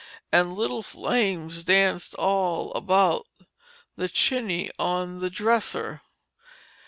[0.31, 3.27] An' little flames danced all about
[3.97, 6.01] The chiny on the dresser.